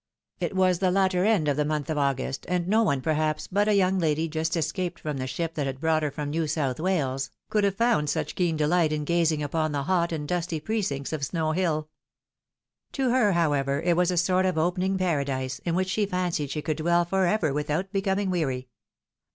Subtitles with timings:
[0.39, 3.67] It was the latter end of the month of August, and no one perhaps but
[3.67, 6.79] a young lady just escaped from the ship that had brought her from New South
[6.79, 11.13] Wales, could have found such keen delight in gazing upon the hot and dusty precincts
[11.13, 11.87] of Snow hill.
[12.93, 16.63] To her, however, it was a sort of opening paradise, in which she fancied she
[16.63, 18.69] could dwell for ever without becoming weary.